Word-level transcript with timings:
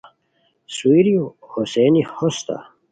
سوئیرو 0.75 1.23
ہوسیئنی 1.49 2.01
ہوستہ 2.13 2.55